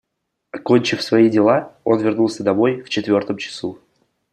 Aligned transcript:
Окончив 0.49 1.03
свои 1.03 1.29
дела, 1.29 1.75
он 1.83 1.99
вернулся 2.01 2.41
домой 2.41 2.81
в 2.81 2.89
четвертом 2.89 3.37
часу. 3.37 3.77